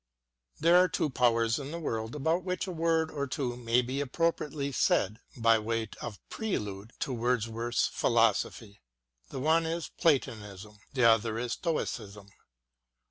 [0.59, 4.01] There are two powers in the world about which a word or two may be
[4.01, 8.81] appropriately said by way of prelude to Wordsworth's philosophy:
[9.29, 12.29] the one is Platonism, the other is Stoicism.